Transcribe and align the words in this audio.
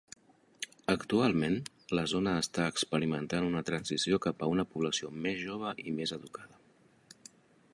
Actualment, 0.91 1.57
la 1.99 2.05
zona 2.13 2.33
està 2.45 2.65
experimentant 2.73 3.49
una 3.49 3.63
transició 3.69 4.19
cap 4.27 4.41
a 4.41 4.49
una 4.55 4.65
població 4.73 5.11
més 5.27 5.39
jove 5.43 5.75
i 5.91 5.95
més 6.01 6.15
educada. 6.19 6.61